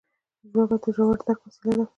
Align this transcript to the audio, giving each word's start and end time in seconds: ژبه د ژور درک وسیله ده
ژبه 0.49 0.63
د 0.69 0.73
ژور 0.95 1.17
درک 1.25 1.39
وسیله 1.45 1.73
ده 1.77 1.85